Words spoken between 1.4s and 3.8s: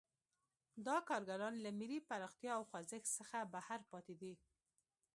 له ملي پراختیا او خوځښت څخه بهر